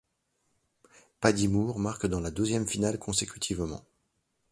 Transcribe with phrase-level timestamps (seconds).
[1.19, 3.85] Paddy Moore marque dans la deuxième finale consécutivement.